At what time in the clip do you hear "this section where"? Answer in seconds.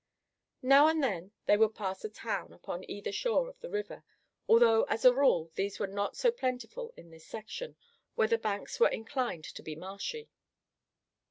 7.11-8.27